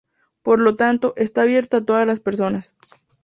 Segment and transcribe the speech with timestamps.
[0.41, 2.73] Por lo tanto, está abierta a todas las personas.